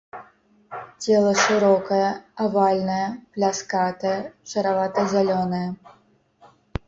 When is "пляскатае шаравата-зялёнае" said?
3.35-5.63